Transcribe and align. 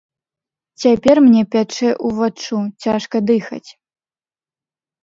Цяпер 0.83 1.15
мне 1.25 1.43
пячэ 1.57 1.91
ўваччу, 2.09 2.57
цяжка 2.87 3.17
дыхаць. 3.31 3.67